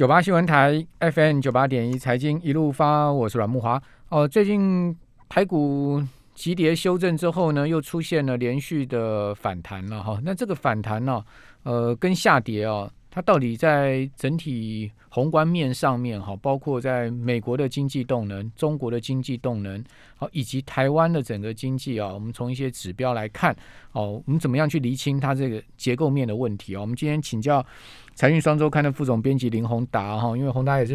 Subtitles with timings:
[0.00, 0.82] 九八新闻台
[1.12, 3.78] FM 九八点一财经一路发，我是阮木华。
[4.08, 4.96] 哦，最近
[5.28, 6.02] 台股
[6.34, 10.18] 急跌修正之后呢，又出现了连续的反弹了哈。
[10.24, 11.22] 那这个反弹呢，
[11.64, 19.84] 呃，跟下跌哦，它到底在整体宏观面上面哈，包括在美国的经济动能、中国的经济动能，
[20.16, 23.54] 好，以及台湾的整个经济啊，我们从一些指标来看，
[23.92, 26.80] 哦，我们怎么样去厘清它这个结构面的问题啊？
[26.80, 27.62] 我们今天请教。
[28.20, 30.94] 财运双周刊的副总编辑林宏达哈，因为宏达也是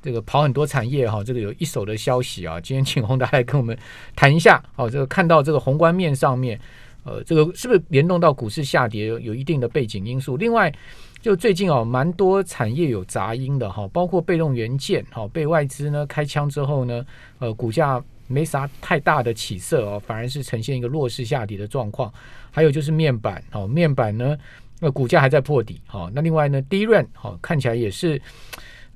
[0.00, 2.60] 这个跑很多产业哈，这个有一手的消息啊。
[2.60, 3.76] 今天请宏达来跟我们
[4.14, 6.56] 谈一下哦，这个看到这个宏观面上面，
[7.02, 10.36] 呃，这个是不是联动到股市下跌有一定的背景因素？
[10.36, 10.72] 另外，
[11.20, 17.04] 就最近哦，蛮多产业有杂音的哈，包括被动元件哈，被外资呢开枪之后呢，
[17.40, 22.14] 呃，股价没啥太大的起色哦，反而是呈现一个弱势下跌的状况。
[22.52, 24.38] 还有就是面板哦，面板呢。
[24.84, 28.20] 那股价还在破底，好，那另外呢，低润好看起来也是，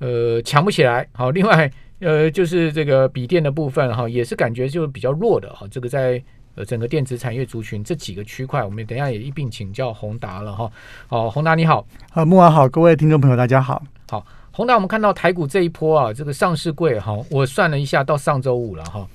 [0.00, 6.20] 呃，强不起来，好，另外呃，就是这个笔电的部分哈，也是感觉就比较弱的哈，这个在
[6.56, 10.68] 呃整个电子产业族群这几个区块，我们等下也一并请教宏达了哈，
[11.06, 19.06] 好，宏达你好，啊，木华好，各位听众朋友大家好，好，宏达，我们看到台股这一波啊，这个上市柜哈，我算了一下，到上周五了哈，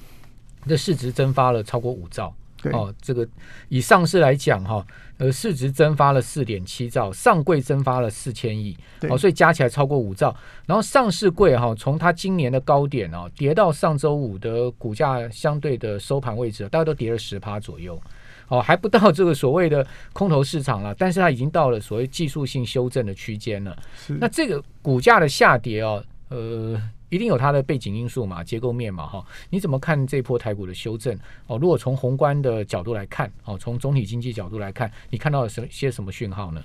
[0.65, 2.33] 这市值蒸发了超过五兆。
[2.71, 3.27] 哦，这个
[3.69, 4.85] 以上市来讲哈，
[5.17, 8.77] 呃，市值蒸发了四点七兆，上柜蒸发了四千亿，
[9.09, 10.35] 哦，所以加起来超过五兆。
[10.65, 17.99] 然后上市柜哈，从它今年的高点哦，跌到上周五的股价相对的收盘位置，大概都跌了十趴左右，
[18.47, 23.75] 哦，还不到这个所谓的空头市场了，但是它已经到了所谓技术性修正的区间了。
[24.07, 26.81] 那这个股价的下跌哦，呃。
[27.11, 31.13] 一定有它的背景因素嘛，结构面嘛，哈，你怎么看这波台股的修正？
[31.45, 36.63] 哦，如果从宏观的角度来看，哦，从总体经济角度来看，你看到了什些什么讯号呢？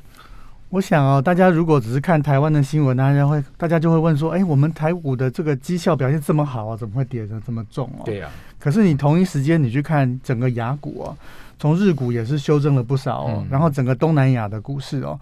[0.69, 8.02] 我想哦，大家如果只是看台湾的新闻，大家会大家就会问说，哎，我们台股的这个绩效表现这么好啊，怎么会跌得这么重哦？
[8.05, 8.30] 对呀。
[8.58, 11.17] 可是你同一时间你去看整个雅股哦，
[11.58, 15.18] 从日股也是修正了不少哦，然后整个东南亚的股市哦。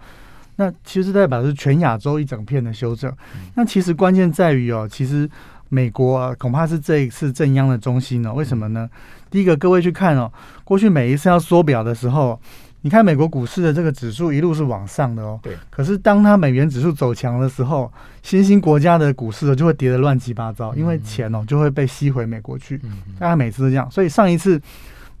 [0.57, 3.11] 那其实代表是全亚洲一整片的修正。
[3.55, 5.29] 那其实关键在于哦，其实
[5.69, 8.33] 美国啊，恐怕是这一次正央的中心呢。
[8.33, 8.89] 为什么呢？
[9.29, 10.31] 第一个，各位去看哦，
[10.63, 12.39] 过去每一次要缩表的时候，
[12.81, 15.39] 你看美国股市的这个指数一路是往上的哦。
[15.43, 15.57] 对。
[15.69, 17.91] 可是当它美元指数走强的时候，
[18.23, 22.77] 新兴国家的股市就会跌得乱七八糟，因为钱哦就会被吸回美国去。
[23.19, 23.89] 大家每次都这样。
[23.91, 24.61] 所以上一次。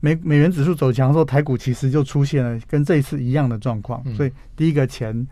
[0.05, 4.03] 美美元指数走强的时候，台股其实就出现了跟这一次一样的状况。
[4.13, 5.25] 所以第一个钱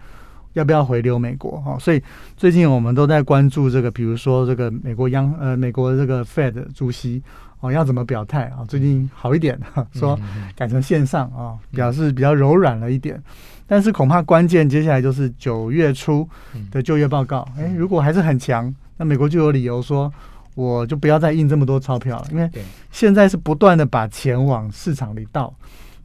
[0.54, 1.62] 要不要回流美国？
[1.62, 2.02] 哈，所以
[2.36, 7.22] 最近我们都在关注这个，比如说这个美国央呃美国这个 Fed 主席
[7.60, 8.66] 哦要怎么表态啊？
[8.68, 9.60] 最近好一点，
[9.94, 10.20] 说
[10.56, 13.22] 改成线上啊，表示比较柔软了一点。
[13.68, 16.28] 但是恐怕关键接下来就是九月初
[16.72, 17.48] 的就业报告。
[17.60, 20.12] 哎，如果还是很强，那美国就有理由说。
[20.56, 22.50] 我就不要再印这么多钞票了，因为
[22.92, 25.54] 现在是不断的把钱往市场里倒，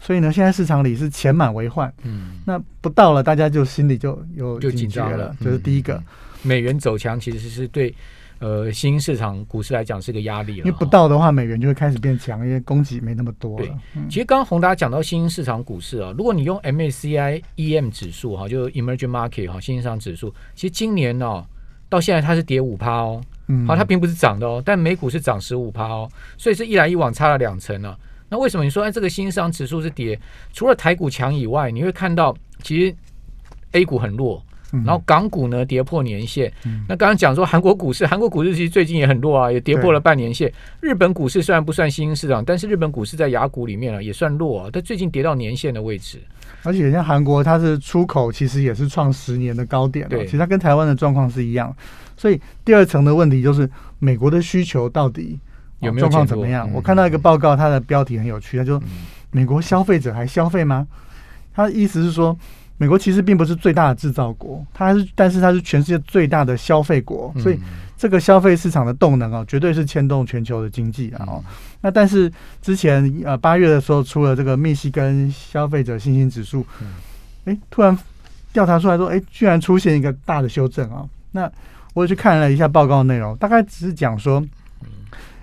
[0.01, 1.93] 所以呢，现在市场里是钱满为患。
[2.03, 5.35] 嗯，那不到了，大家就心里就有就紧张了。
[5.41, 6.03] 这是第一个，
[6.43, 7.95] 美元走强其实是对
[8.39, 10.59] 呃新兴市场股市来讲是个压力了。
[10.59, 13.67] 因为不到的话，美元就会开始变强，因为供给没那么多了。
[14.09, 21.45] 其实刚刚宏达讲到新兴市场股市啊，如果你用 MACI EM 指数哈，就 Emerging Market 哈，新兴市场指数，其实今年呢
[21.89, 23.21] 到现在它是跌五趴哦。
[23.67, 26.07] 好，它并不是涨的哦，但美股是涨十五趴哦，
[26.37, 27.99] 所以是一来一往差了两成了。
[28.29, 30.21] 那为什么你说哎，这个新商指数是跌？
[30.53, 32.95] 除了台股强以外，你会看到其实
[33.73, 34.45] A 股很弱，
[34.85, 36.53] 然后港股呢跌破年线。
[36.89, 40.53] 那刚刚讲说韩国股市，韩国股市其实最近也很弱啊，也跌破了半年线。
[40.81, 46.21] 日本股市虽然不算新兴市场，但是日本股市在雅股里面啊也算弱啊，它最近跌到年线的位置。
[46.65, 51.75] 而且像韩国，它是出口其实也是创十年的高点了，其实它跟台湾的状况是一样。
[52.17, 53.71] 所以第二层的问题就是
[54.01, 55.39] 美国的需求到底
[55.81, 56.69] 有没有状况怎么样？
[56.75, 58.83] 我看到一个报告，它的标题很有趣，它就
[59.31, 60.87] 美国消费者还消费吗？
[61.55, 62.37] 它的意思是说，
[62.79, 67.61] 美国其实并不是最大的制造国，它是但是它是全世界最大的消费国，所以
[67.97, 71.25] 这个消费市场的动能啊，绝对是牵动全球的经济啊。
[71.27, 71.45] 哦，
[71.83, 72.33] 那但是
[72.63, 76.65] 之前呃八月的时候出了这个密西根消费者信心指数，
[77.45, 77.95] 哎，突然
[78.53, 81.51] 调查出来说，哎，居然出现一个大的修正啊，那。
[81.95, 84.41] 我去看了一下报告内容，大概只是讲说，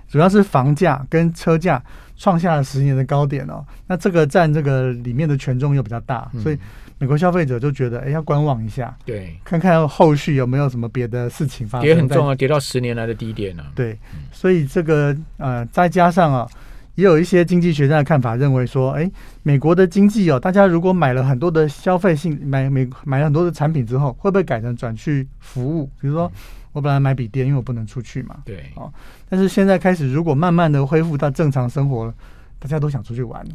[0.08, 1.82] 主要是房价跟车价
[2.16, 3.64] 创下了十年的高点哦。
[3.86, 6.58] 那这个占这个里面的权重又比较大，所以
[6.98, 11.86] 美国消费者就觉得，哎，要观望一下，对，看看后续有没有什么别的事情发生。
[11.86, 13.64] 跌很重啊，跌到十年来的低点了。
[13.74, 13.98] 对，
[14.32, 16.48] 所以这个呃，再加上啊，
[16.94, 19.10] 也有一些经济学家的看法认为说，哎，
[19.42, 25.84] 美国的经济哦，大家如果买了很多的消费性买美买了很多的产品之后，会不会改成转去服务？
[26.00, 26.32] 比如说，
[26.76, 28.92] 我本来买笔电，因为我不能出去嘛，对，哦，
[29.30, 32.14] 但是现在开始，如果慢慢的恢复到正常生活了。
[32.58, 33.46] 大家都想出去玩，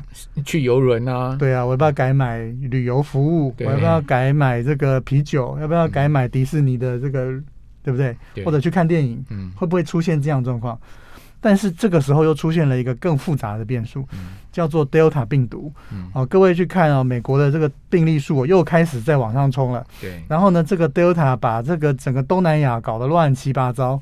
[0.45, 1.35] 去游轮啊？
[1.37, 3.53] 对啊，我要不要改买旅游服务？
[3.59, 5.57] 我要不要改买这个啤酒？
[5.59, 7.33] 要不要改买迪士尼的这个？
[7.83, 8.15] 对不对？
[8.45, 9.23] 或者去看电影？
[9.29, 10.79] 嗯，会不会出现这样状况？
[11.41, 14.07] 但是这个时候又出现了一个更复杂的变数，
[14.51, 15.73] 叫做 Delta 病毒。
[16.13, 19.85] 哦，各位去看啊，美国的这个病例数又开始在往上冲了。
[19.99, 24.01] 对，然后呢，这个 Delta 把这个整个东南亚搞得乱七八糟。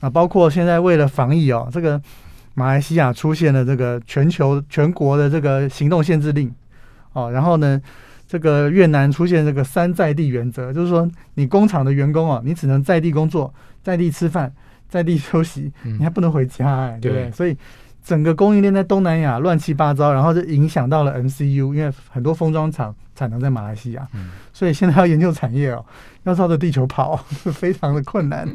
[0.00, 2.00] 啊，包括现在为了防疫哦，这个。
[2.58, 6.50] 马来西亚出现了这个全球全国的这个行动限制令，
[7.12, 7.78] 哦，然后呢，
[8.26, 14.50] 这个越南出现这个三在地原则，就是说你工厂的员工啊，你只能在地工作、在地吃饭、
[14.88, 17.30] 在地休息，你还不能回家，哎，对不对？
[17.30, 17.56] 所以
[18.04, 24.06] 整个供应链在东南亚乱七八糟，然后就影响到了 MCU，因为很多封装厂产能在马来西亚，
[24.52, 25.84] 所以现在要研究产业哦，
[26.24, 27.16] 要绕着地球跑，
[27.52, 28.48] 非常的困难。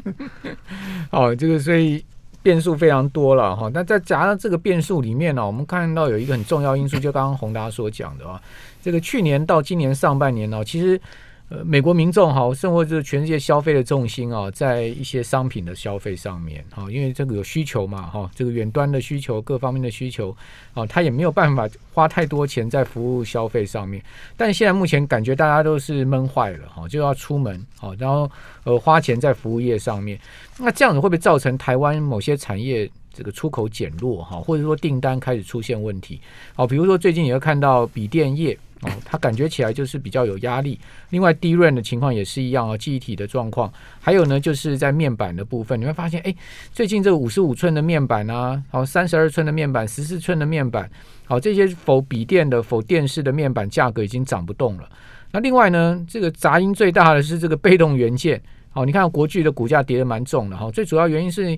[1.10, 2.04] 哦，这个所以。
[2.44, 8.42] 变数非常多了哈，那在加上这个变数里面呢，我们看到有一个很重要因素，就刚刚宏达所讲的啊，
[8.82, 11.00] 这个去年到今年上半年呢，其实。
[11.48, 20.34] 呃，美国民众哈，甚至是全世界消费的重心啊，在一些商品的消费上面哈，因为这个有需求嘛哈，这个远端的需求，各方面的需求
[20.72, 24.02] 啊，他也没有办法花太多钱在服务消费上面。
[24.34, 28.30] 但现在目前感觉大家都是闷坏了哈，就要出门好，然后
[28.64, 30.18] 呃花钱在服务业上面，
[30.58, 36.18] 那这样子会不会造成台湾某些产业这个出口减弱哈，或者说订单开始出现问题？
[36.54, 38.56] 好，比如说最近也会看到笔电业。
[38.82, 40.78] 哦，它感觉起来就是比较有压力。
[41.10, 43.72] 另外，低润的情况也是一样啊，记忆体的状况。
[44.00, 46.34] 还有呢，就是在面板的部分，你会发现，哎，
[46.72, 50.90] 最近这个五十五寸的面板啊，好，三十二寸的面板，十四寸的面板，
[51.26, 54.88] 好，这些否笔电的、否电视的面板价格已经涨不动了。
[55.30, 58.42] 那另外呢，这个杂音最大的是这个被动元件。
[58.70, 61.56] 好，你看国巨的股价跌得蛮重的哈，最主要原因是，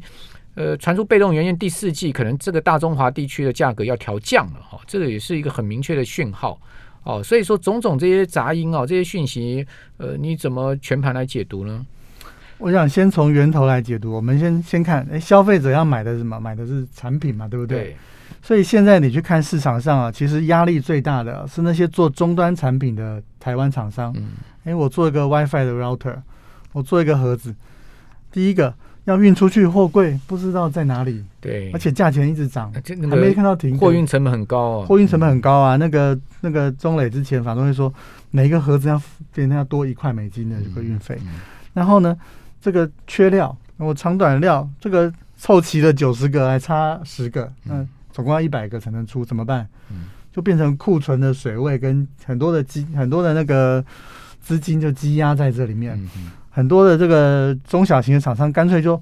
[0.57, 6.61] 呃，传出被动元件第四季可能这个大中华地区的价格要调降了哈，这个也是一个很明确的讯号。
[7.05, 9.67] 哦，所以说种种这些杂音哦，这些讯息，
[9.99, 11.85] 呃，你怎么全盘来解读呢？
[12.59, 14.11] 我想先从源头来解读。
[14.11, 16.41] 我们先先看，哎，消费者要买的是什么？
[16.41, 17.97] 买的是产品嘛，对不对？
[18.43, 24.13] 所以现在你去看市场上啊，其实压力最大的是那些做终端产品的台湾厂商。
[24.17, 24.31] 嗯，
[24.65, 26.17] 哎，我做一个 WiFi 的 router，
[26.73, 27.55] 我做一个盒子，
[28.33, 28.75] 第一个。
[29.05, 33.79] 要运出去，货柜不知道在哪里，对，而且价钱一直涨，还没看到停。
[33.79, 35.77] 货运成本很高啊，货运成本很高啊。
[35.77, 37.93] 那个那个中磊之前反正会说，
[38.31, 39.01] 每一个盒子要
[39.35, 41.19] 变成要多一块美金的这个运费。
[41.73, 42.17] 然后呢，
[42.61, 49.69] 这个缺料，我长短料这个凑齐了九十个，还差十个，嗯，总共要一百个才能出，怎么办？
[50.33, 53.85] 就变成库存的水位跟很多的积很多的那个
[54.41, 55.97] 资金就积压在这里面。
[56.55, 59.01] 很多的这个中小型的厂商干脆就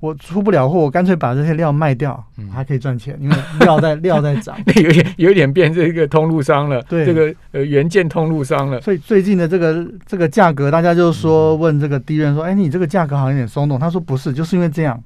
[0.00, 2.22] 我出不了货，我干脆把这些料卖掉，
[2.52, 8.80] 还可以赚钱，因为料在料在涨， 有点有点变这个通路商了，对，这个呃原件通路商了。
[8.80, 13.78] 所以最近的这个这个价格，大家就说问这个低人说，哎，你这个价格好像有点松动。
[13.78, 15.02] 他说不是，就是因为这样，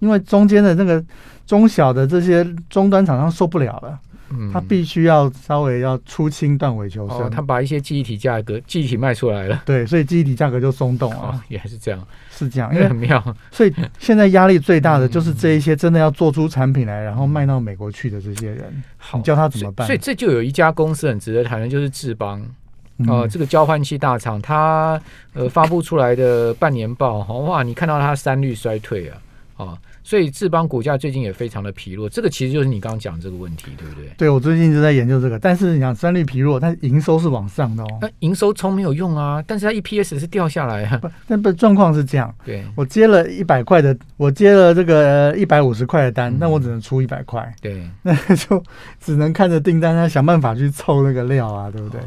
[0.00, 1.02] 因为中间的那个
[1.46, 3.98] 中小的这些终端厂商受不了了。
[4.52, 13.22] 他必须要稍微要出清断尾求生，他把一些记忆体价格记忆体卖出来了， 对，所以记忆体价格就松动啊，也是这样，是这样，因为很妙。
[13.50, 18.82] 所以现在压力最大的就是这一些真的要做出产品来，然后卖到美国去的这些人，
[19.14, 19.86] 你叫他怎么办？
[19.86, 22.44] 所以这就有一家公司很值得谈的，就是智邦，
[23.06, 25.00] 哦，这个交换器大厂，它
[25.34, 29.18] 呃发布出来的半年报，哇，你看到它三率衰退啊，
[29.56, 29.78] 哦。
[30.06, 34.08] 所以智邦股价最近也非常的疲弱，这个其实就是你刚刚讲这个问题，对不对？
[34.16, 35.36] 对，我最近就在研究这个。
[35.36, 37.88] 但是你讲三率疲弱，但营收是往上的哦。
[38.00, 41.00] 那营收冲没有用啊，但是它 EPS 是掉下来啊。
[41.26, 42.32] 但不状况是这样。
[42.44, 47.52] 对，我接了一百块的，我接了这个一百五十块的单，那我只能出一百块。
[47.60, 48.62] 对， 那就
[49.00, 52.00] 只能看着订单，他想办法去凑那个料啊，对不对？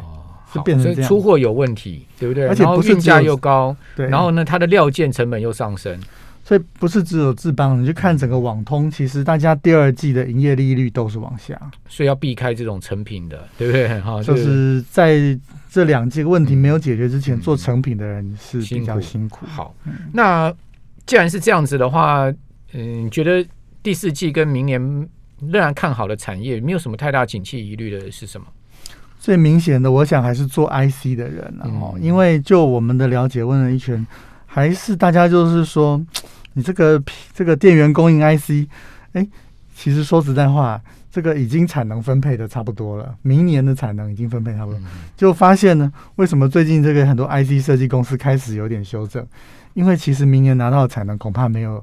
[0.53, 2.47] 是变成这样，出货有问题，对不对？
[2.47, 5.99] 而且不是价又高，对，然后呢，它的料件成本又上升。
[6.49, 11.55] 所以不是只有智邦，你就看整个网通，其实大家第二季的营业利率都是往下，
[11.87, 14.01] 所以要避开这种成品的，对不对？
[14.01, 15.15] 哈， 就是在
[15.69, 19.45] 这两季问题没有解决之前，做成品的人是比较辛苦。
[19.45, 19.75] 好，
[20.11, 20.51] 那
[21.05, 22.27] 既然是这样子的话，
[22.73, 23.47] 嗯，你觉得
[23.83, 24.81] 第四季跟明年
[25.41, 28.47] 仍然看好的产业，没有什么太大景气疑虑的是什么？
[29.19, 34.03] 最明显的，我想还是做 IC 的人哦，因为就我们的了解，问了一圈，
[34.49, 36.03] 还是大家就是说。
[36.53, 37.01] 你这个
[37.31, 38.67] 这个电源供应 IC，
[39.13, 39.25] 哎，
[39.75, 44.81] 其实说实在话，这个已经产能分配的差不多了，明年的产能已经分配差不多，
[45.15, 49.25] 就发现呢，为什么最近这个很多 IC 设计公司开始有点修正？
[49.75, 51.81] 因为其实明年拿到的产能恐怕没有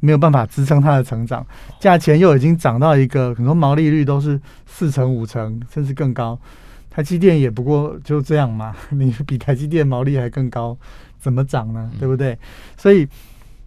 [0.00, 1.46] 没有办法支撑它的成长，
[1.78, 6.36] 价钱又已经涨到一个很多毛利率都是四成五成甚至更高，
[6.90, 10.76] 台积电也不过就这样嘛， 你比台积电毛利还更高，
[11.22, 11.90] 怎么涨呢？
[11.98, 12.36] 对不对？
[12.76, 13.08] 所以。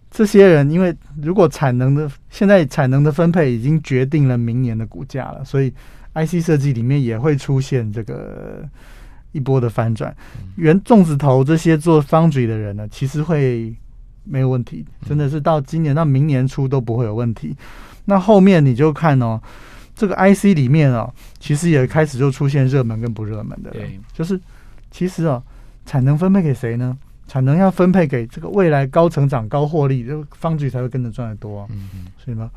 [0.08, 5.70] 这些人，因为如果产能的现在产能的分配已经决定了明年的股价了，所以
[6.14, 8.64] IC 设计里面也会出现这个
[9.32, 10.16] 一波的反转。
[10.54, 13.74] 原粽子头这些做 foundry 的人呢，其实会
[14.24, 17.54] 没有问题，真的是到今年到明年初都不会有问题。
[18.06, 19.38] 那后面你就看哦，
[19.94, 24.40] 这个 IC 里面哦，其实也开始就出现热门跟不热门的，对，就是
[24.90, 25.42] 其实哦，
[25.84, 26.96] 产能分配给谁呢？
[27.28, 31.66] 产能要分配给这个未来高成长、高获利，就方局才会跟着赚得多。
[31.70, 32.48] 嗯嗯，所以呢，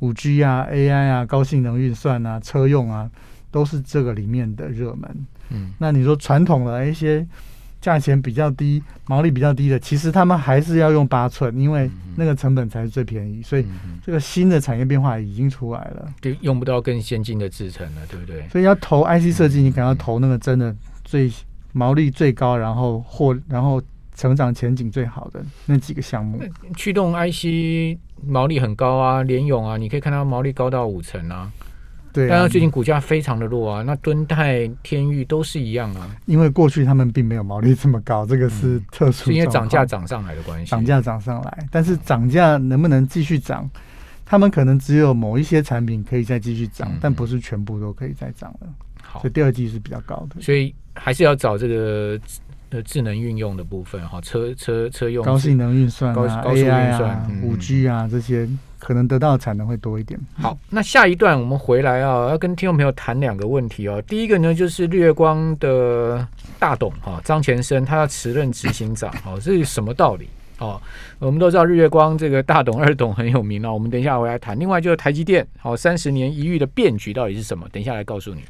[0.00, 3.10] 五 G 啊、AI 啊、高性能运算啊、车用啊，
[3.50, 5.26] 都是这个里面的热门。
[5.48, 7.26] 嗯，那你说传统的一些
[7.80, 13.42] 价钱比较低、毛利比较低的，其实他们还是要用八寸，因为那个成本才是最便宜。
[13.42, 13.64] 所以
[14.04, 18.46] 这个新的产业变化已经出来了，就用不到更先进的制程了，对不对？
[18.50, 21.32] 所以要投 IC 设计，你可能要投那个真的最
[21.72, 23.82] 毛利最高，然后获然后。
[24.20, 26.38] 成长前景最好的那几个项目，
[26.76, 31.50] 驱动 IC 毛利很高啊，联勇啊，你可以看到毛利高到五成啊。
[32.12, 33.82] 对，但是最近股价非常的弱啊。
[33.82, 36.14] 那敦泰、天域都是一样啊。
[36.26, 40.70] 因为过去他们并没有毛利这么高，这个是特殊，是因为涨价涨上来的关系。
[40.70, 43.70] 涨价涨上来，但是涨价能不能继续涨？
[44.26, 48.68] 他们可能只有某一些产品可以再继续涨，但不是全部都可以再涨了。
[49.02, 50.42] 好，所以第二季是比较高的。
[50.42, 52.20] 所以还是要找这个。
[52.70, 58.48] 的智能运用的部分哈，车车车用高性能运算啊，AI 啊，五 G 啊这些
[58.78, 60.18] 可能得到的产能会多一点。
[60.34, 64.00] 好，那下一段我们回来啊，要跟听众朋友谈两个问题哦。
[64.06, 66.26] 第一个呢，就是日月光的
[66.58, 70.28] 大董哈张前生，他要辞任执行长，哦，这是什么道理？
[70.58, 70.80] 哦，
[71.18, 74.58] 我们都知道日月光这个大董二董很有名哦，我们等一下回来谈。
[74.58, 77.66] 另外就是台积电，好，三十年一遇的变局到底是什么？
[77.72, 78.42] 等一下来告诉你。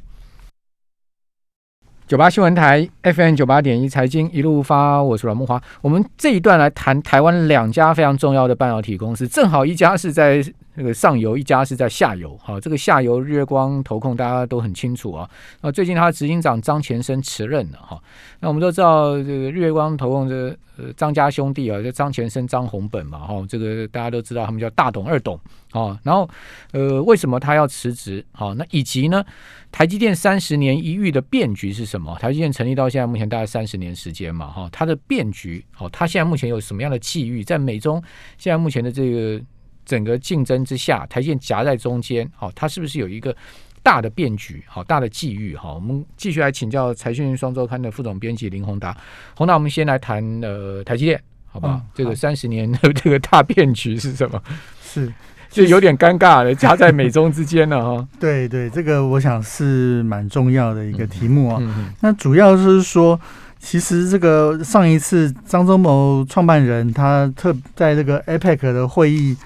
[2.10, 5.62] 九八新闻台 FM 九八点一财经一路发，我是阮木华。
[5.80, 10.42] 我们这一段来谈台湾两家非常重要的半导体公司，正好一家是在。
[10.80, 15.28] 这个上游一家是在下游，哈，这个下游日月光投控大家都很清楚啊。
[15.60, 18.02] 那最近他执行长张前生辞任了，哈。
[18.38, 25.38] 那我们都知道这个日月光投控这呃张家兄弟啊，就张前生、张宏本嘛，哈，这个大家都知道他们叫大董、二董，
[25.72, 26.00] 啊。
[26.02, 26.26] 然后
[26.72, 28.24] 呃，为什么他要辞职？
[28.32, 29.22] 好，那以及呢，
[29.70, 32.16] 台积电三十年一遇的变局是什么？
[32.18, 37.44] 台积电成立到现在目前大概三十年时间嘛，哈，它的变局，好，它现在目前有什么样的际遇？
[37.44, 38.02] 在美中
[38.38, 39.38] 现在目前的这个。
[39.84, 43.34] 整个竞争之下，台积电夹在中间，好，它是不是有一个
[43.82, 44.62] 大的变局？
[44.68, 45.56] 好，大的际遇？
[45.56, 48.96] 好，我们继续来请教财讯双周刊的副总编辑林宏达。
[49.34, 51.80] 宏达，我们先来谈呃台积电，好不好？
[51.94, 54.40] 这个三十年的 这个大变局是什么？
[54.82, 55.12] 是
[55.48, 58.08] 就有点尴尬了，夹在美中之间了哈。
[58.20, 61.60] 对对，这个我想是蛮重要的一个题目啊。
[62.00, 63.18] 那主要是说，
[63.58, 69.36] 其实这个上一次张忠谋创办人他特在这个 APEC 的会议。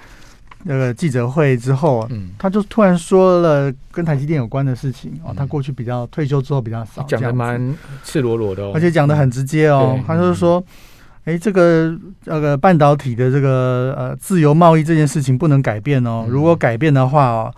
[0.67, 5.33] 那个记者会之后，嗯，他就突然说了跟台积电有关的事情哦。
[5.37, 9.99] 他过去比较退休之后比较少讲的蛮赤裸裸的，而且讲的很直接哦。
[10.07, 10.63] 他就是说，
[11.25, 11.95] 哎，这个
[12.25, 16.25] 那个半导体的这个呃自由贸易这件事情不能改变哦。
[16.27, 17.53] 如果改变的话哦。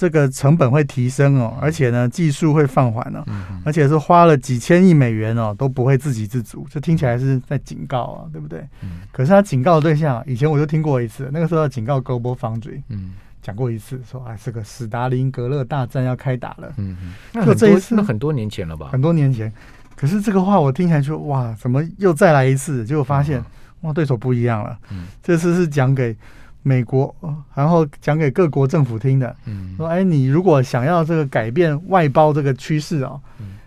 [0.00, 3.22] 这个成本会提升哦，而且呢，技术会放缓了，
[3.66, 6.66] 而且是花了几千亿美元哦，都不会自给自足。
[6.70, 8.66] 这听起来是在警告啊，对不对？
[9.12, 16.72] 可是他警告的对象，以前我就听过一次，那个时候要警告高波方嘴，嗯，讲过一次，说啊，这个史达林格勒大战要开打了。
[16.78, 16.96] 嗯
[17.34, 18.88] 嗯，就这一次，那很多年前了吧？
[18.90, 19.52] 很多年前。
[19.94, 22.86] 可是这个话我听起来就哇，怎么又再来一次？
[22.86, 23.44] 结果发现
[23.82, 24.78] 哇，对手不一样了。
[24.90, 26.16] 嗯，这次是讲给。
[26.62, 27.14] 美国，
[27.54, 33.18] 然后讲给各国政府听的，嗯说：“哎，你如果想要这个改变外包这个趋势哦，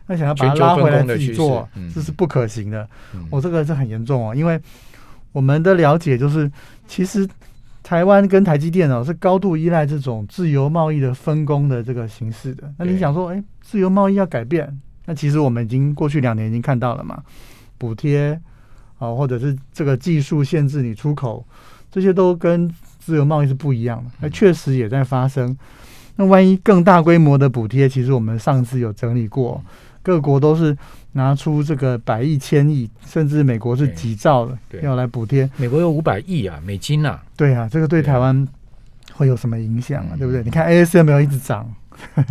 [0.06, 2.88] 那想要把它拉回来自己做，这是不可行的。
[3.32, 4.60] 我这个是很严重哦，因为
[5.32, 6.52] 我们的了解就是，
[6.88, 7.28] 其实
[7.82, 12.72] 台湾跟台积电哦是高度依赖这种自由贸易的分工的这个形式的。
[12.78, 17.24] 那你想说，哎，自由贸易要改变，那其实我们已经过去两年已经看到了嘛，
[17.80, 18.40] 补贴
[19.00, 21.44] 啊，或者是这个技术限制你出口。”
[21.94, 22.68] 这些都跟
[23.00, 25.56] 自由贸易是不一样的，那确实也在发生。
[26.16, 29.64] 那万一更大规模的补贴，其实我们上次有整理过，
[30.02, 30.76] 各国都是
[31.12, 35.48] 拿出这个百亿、千亿，甚至美国是几兆的要来补贴。
[35.58, 37.22] 美国有五百亿啊，美金啊。
[37.38, 38.48] 对啊，这个对台湾
[39.14, 40.18] 会有什么影响啊？
[40.18, 40.44] 对不对？
[40.44, 41.72] 你看 A S M L 一直涨，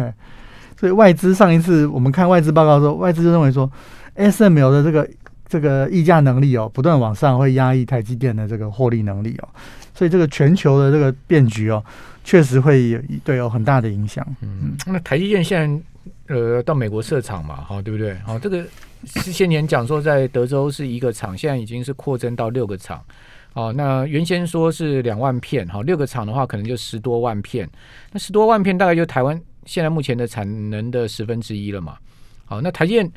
[0.77, 3.71] 所以外资上一次我们看外资报告说，外资就认为说
[4.17, 5.09] ，SML 的这个
[5.53, 9.49] 这个溢价能力哦，不断往上会压抑台积电的这个获利能力哦，
[9.95, 11.85] 所以这个全球的这个变局哦，
[12.25, 14.27] 确实会对有很大的影响。
[14.41, 15.61] 嗯，那台积电现
[16.27, 18.15] 在呃到美国设厂嘛，哈，对不对？
[18.25, 18.65] 好，这个
[19.05, 23.05] 之前年讲说在德州是一个厂，现在已经是扩增到六个厂。
[23.53, 27.69] 哦，那原先说是两万片，哈，六个厂的话可能就十多万片，
[28.11, 29.39] 那十多万片大概就台湾。
[29.67, 31.97] 现在目前的产能的十分之一了嘛？
[32.47, 33.13] 好，那台积电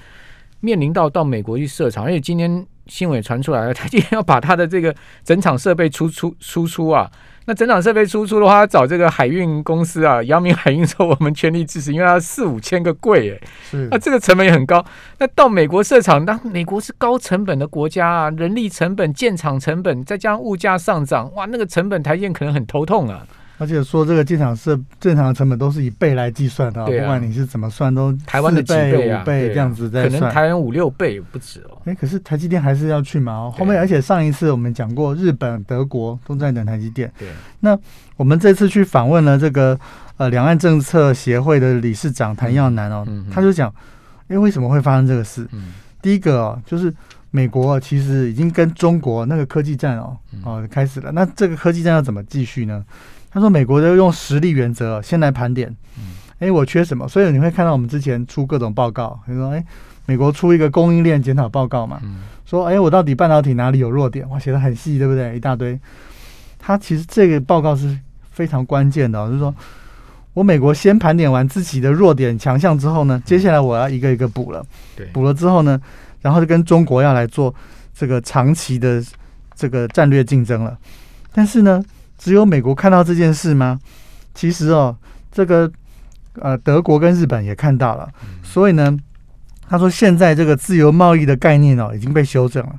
[0.65, 4.93] 面临到到美国去设厂，而且今天新闻也传出来了，台积电要把他的这个
[5.23, 7.09] 整厂设备出出输出啊。
[7.47, 14.83] 那整场设备输出的话，找这个海运公司啊，阳明海运说我们全力支持，因为它四五千个柜，哎，是，那这个成本也很高。
[15.19, 23.23] 那到美国设厂，那美国是高成本的国家啊，人力成本、建厂成本，再加上物价上涨，哇，那个成本台积电可能很头痛啊。
[23.57, 31.77] 而且说这个建厂是正常的成本都是以倍来计算的，不管你是怎么算，都台湾的几倍五倍这样子在算，可能台湾五六倍不止哦。
[31.85, 33.49] 哎，可是台积电还是要去嘛？
[33.51, 37.11] 后面而且上一次我们讲过，日本、德国都在等台积电。
[37.17, 37.29] 对。
[37.61, 37.77] 那
[38.17, 39.79] 我们这次去访问了这个
[40.17, 43.73] 呃两岸政策协会的理事长谭耀南哦，他就讲，
[44.27, 45.47] 哎，为什么会发生这个事？
[46.01, 46.93] 第一个哦，就是
[47.31, 52.83] 美国其实已经跟中国那个科技战哦哦开始了，那这个科技战要怎么继续呢？
[53.35, 55.67] 他说：“美国都用实力原则先来盘点，
[56.39, 57.05] 哎，我缺什么？
[57.05, 59.61] 所以你会看到我们之前出各种报告，比如说，哎，
[60.05, 61.99] 美国出一个供应链检讨报告嘛，
[62.45, 64.25] 说，哎，我到底半导体哪里有弱点？
[64.29, 65.35] 哇，写的很细，对不对？
[65.35, 65.77] 一大堆。
[66.57, 67.99] 他其实这个报告是
[68.31, 69.53] 非常关键的，就是说
[70.33, 74.65] 我美国先盘点完自己的弱点强项之后呢，接下来我要一个一个补了，
[75.11, 75.77] 补了之后呢，
[76.21, 77.53] 然后就跟中国要来做
[77.93, 79.03] 这个长期的
[79.55, 80.77] 这个战略竞争了。
[81.33, 81.83] 但是呢？”
[82.17, 83.79] 只有美国看到这件事吗？
[84.33, 84.95] 其实哦，
[85.31, 85.71] 这个
[86.39, 88.09] 呃，德国跟日本也看到了。
[88.43, 88.97] 所以呢，
[89.69, 92.75] 他说现在这个自由贸易的概念哦已经被修正了。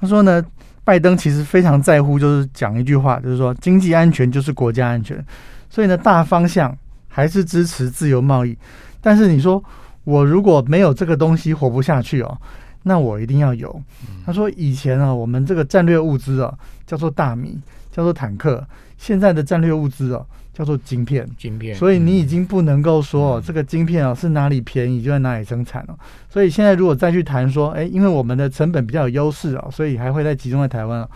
[0.00, 0.44] 他说呢，
[0.84, 5.24] 拜登其实非常在乎，就是讲一句话，就是说经济安全就是国家安全。
[5.68, 6.76] 所以呢，大方向
[7.08, 8.56] 还是支持自由贸易。
[9.00, 9.62] 但是你说
[10.04, 12.38] 我如果没有这个东西活不下去哦，
[12.84, 13.82] 那我一定要有。
[14.24, 16.54] 他说以前啊，我们这个战略物资啊
[16.86, 17.58] 叫做大米。
[18.00, 21.28] 叫做坦克，现在的战略物资哦，叫做晶片。
[21.36, 25.98] 晶片，所以你已经不能够说哦这个晶片啊是哪里便宜就在哪里生产了。
[26.30, 31.06] 所以现在如果再去谈说，哎，因为我们的成本比较有优势啊，所以还会再集中在台湾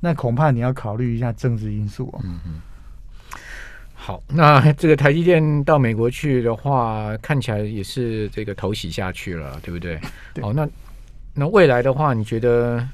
[0.00, 2.20] 那恐怕你要考虑一下政治因素哦。
[2.22, 2.60] 嗯嗯。
[3.94, 9.98] 好，那这个台积电到美国去的话，看起来也是这个头洗下去了，对不对？
[10.42, 10.68] 好，那
[11.32, 12.86] 那未来的话，你觉得？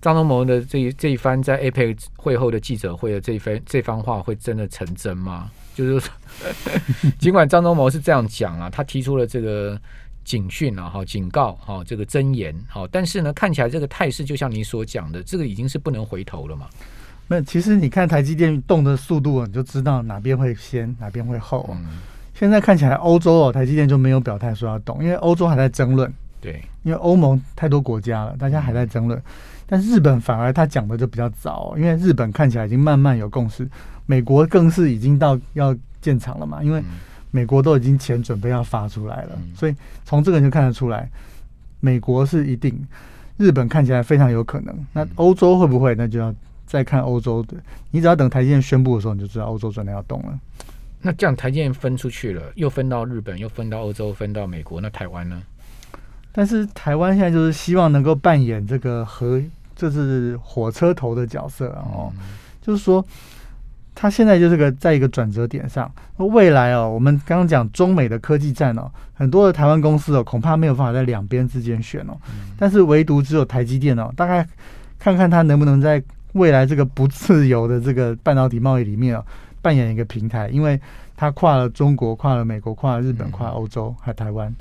[0.00, 5.50] 张忠谋的这一这一番在 APEC 会后的记者会的这一番这番话会真的成真吗？
[5.74, 6.10] 就是，
[7.18, 9.80] 尽管张忠谋是这样讲啊，他提出了这个
[10.24, 16.66] 警讯啊，哈，警告，哈，这个真言，啊，但是呢，看起来这个态势就像你所讲的，这个已经是不能回头了嘛。
[17.28, 21.76] 那其实你看台积电动的速度，你就知道哪边会先，哪边会后。
[22.34, 26.12] 现在看起来欧洲哦，台积电就没有表态说要动，因为欧洲还在争论。
[26.40, 29.20] 对，因为欧盟太多国家了，大家还在争论。
[29.70, 33.68] 但日本反而他讲的就比较早，因为日本看起来已经慢慢有共识，
[34.06, 36.82] 美国更是已经到要建厂了嘛，因为
[37.30, 39.74] 美国都已经钱准备要发出来了，所以
[40.06, 41.10] 从这个就看得出来，
[41.80, 42.74] 美国是一定，
[43.36, 44.74] 日本看起来非常有可能。
[44.94, 45.94] 那欧洲会不会？
[45.94, 46.34] 那就要
[46.66, 47.56] 再看欧洲的。
[47.90, 50.40] 你只要等台积电宣布的时候，你就知道欧洲真的要动了。
[51.02, 55.42] 那这样台积电分出去了，又分到日本，又分到欧洲，分到美国，那台湾呢？
[56.38, 59.42] 但是台湾现在就是希望能够扮演这个和。
[59.80, 62.12] 这是火车头的角色哦，
[62.60, 63.04] 就是说，
[63.94, 65.88] 他现在就是个在一个转折点上。
[66.16, 72.16] 未来哦，我们刚刚讲中美的科技战哦，很多的台湾公司哦，恐怕没有办法在两边之间选哦。
[72.58, 74.44] 但是唯独只有台积电哦，大概
[74.98, 79.24] 看看它能不能在未来这个不自由的这个半导体贸易里面哦，
[79.62, 80.80] 扮演一个平台，因为
[81.16, 84.52] 它跨了中国，跨了美国，跨了日本，跨欧洲，还有台湾。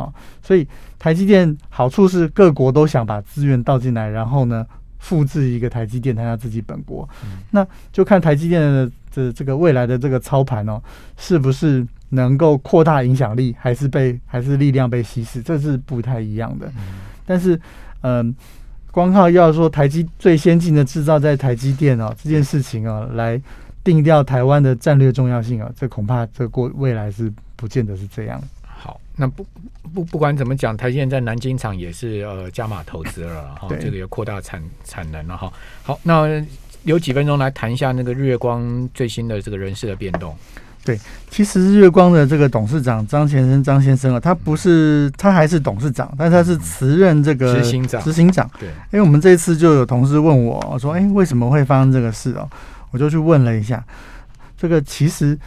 [0.00, 0.66] 啊，所以
[0.98, 4.66] 台积电好处是各国都想把资源倒进来，然后呢
[4.98, 7.08] 复制一个台积电，它自己本国。
[7.50, 10.80] 那就看台积电的这这个未来的这个操盘哦，
[11.16, 16.70] 是不是能够扩大影响力，还是被还是力量被稀释，这是不太一样的。
[17.26, 17.58] 但是，
[18.02, 18.34] 嗯，
[18.90, 23.40] 光靠要说台积最先进的制造在台积电哦这件事情哦，来
[23.84, 28.42] 定掉台湾的战略重要性啊，这恐怕这过未来是不见得是这样。
[29.20, 29.46] 那不
[29.92, 35.52] 不不管怎么讲，台积电在南京厂也是呃加码投资了哈，这个也扩大产产能了哈。
[35.82, 36.42] 好，那
[36.84, 40.34] 有几分钟来谈一下那个日月光最新的这个人事的变动。
[40.82, 48.50] 对其实日月光的这个董事长张先生张先生啊，他不是他还是董事长，但是他是辞任这个执行长执行长。
[48.58, 52.48] 对，因为我们这次就有同事问我说：“哎，为什么会发生这个事哦？”
[52.90, 53.84] 我就去问了一下，
[54.56, 55.38] 这个其实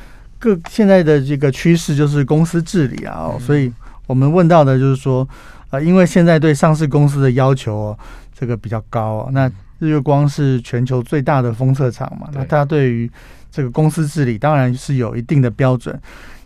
[0.44, 3.72] 各现在的这个趋势就是公司治理啊、哦，所以
[4.08, 5.26] 我们问到的就是说，
[5.70, 8.00] 呃，因为现在对上市公司的要求、哦、
[8.38, 12.42] 这个比较高、哦，那日月光是全球最大的封测厂嘛，对。
[12.42, 13.10] 那它对于
[13.50, 15.98] 这个公司治理当然是有一定的标准。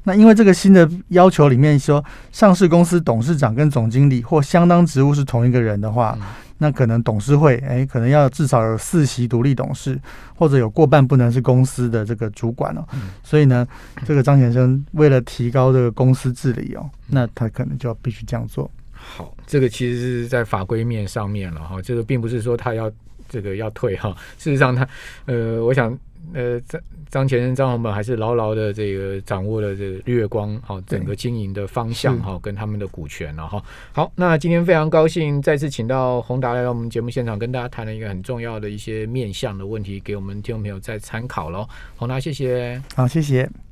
[0.03, 6.27] 那因为这个新的要求里面说，上市公司董事长跟总经理或相当职务是同一个人的话，嗯
[6.57, 9.99] 那可能董事会哎，可能要至少有四席独立董事，
[10.35, 12.85] 或者有过半不能是公司的这个主管哦。
[12.93, 13.67] 嗯所以呢，
[14.05, 18.69] 这个张先生为了提高这个公司治理哦，那他可能就要必须这样做。
[18.91, 22.91] 好，这个其实是在法规面上面了哈，这个并不是说他要
[23.29, 24.87] 这个要退哈，事实上他
[25.25, 25.97] 呃，我想
[26.33, 33.63] 呃张张前生张宏本还是牢牢的这个掌握了这个日月光哈整个经营的方向是哈跟他们的股权了哈。
[33.93, 41.67] 好，那今天非常高兴再次请到宏达来到我们节目现场，跟大家谈了一个很重要的一些面向的问题，给我们听众朋友再参考喽。
[41.95, 42.81] 宏达，谢谢。
[42.95, 43.66] 好，谢谢。